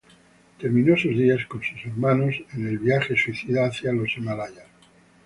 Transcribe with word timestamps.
Terminó 0.59 0.97
sus 0.97 1.15
días 1.15 1.45
con 1.45 1.61
sus 1.61 1.85
hermanos, 1.85 2.33
en 2.53 2.65
el 2.67 2.79
viaje 2.79 3.15
suicida 3.15 3.65
hacia 3.67 3.91
los 3.93 4.09
Himalayas. 4.17 4.65